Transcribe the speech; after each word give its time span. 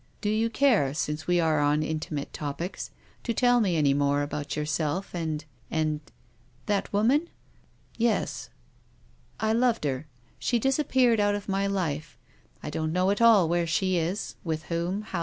Do 0.19 0.31
you 0.31 0.49
care, 0.49 0.95
since 0.95 1.27
we 1.27 1.39
are 1.39 1.59
on 1.59 1.81
inti 1.81 2.09
mate 2.09 2.33
topics, 2.33 2.89
to 3.21 3.35
tell 3.35 3.59
me 3.61 3.75
any 3.77 3.93
more 3.93 4.23
about 4.23 4.55
yourself 4.55 5.13
and— 5.13 5.45
and 5.69 5.99
—""That 6.65 6.91
woman?"" 6.91 7.29
Yes."" 8.09 8.49
I 9.49 9.53
loved 9.53 9.83
her. 9.83 10.07
She 10.39 10.57
disappeared 10.57 11.19
out 11.19 11.35
of 11.35 11.47
my 11.47 11.67
life. 11.67 12.17
I 12.63 12.71
don't 12.71 12.91
know 12.91 13.11
at 13.11 13.21
all 13.21 13.47
where 13.47 13.67
she 13.67 13.95
is, 13.97 14.33
with 14.43 14.63
whom, 14.73 15.03
how 15.03 15.11
THE 15.11 15.17
RAINBOW. 15.17 15.19